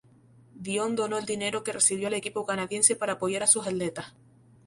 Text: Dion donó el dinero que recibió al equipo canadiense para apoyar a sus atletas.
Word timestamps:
Dion 0.55 0.95
donó 0.95 1.19
el 1.19 1.25
dinero 1.27 1.63
que 1.63 1.71
recibió 1.73 2.07
al 2.07 2.15
equipo 2.15 2.43
canadiense 2.43 2.95
para 2.95 3.13
apoyar 3.13 3.43
a 3.43 3.45
sus 3.45 3.67
atletas. 3.67 4.15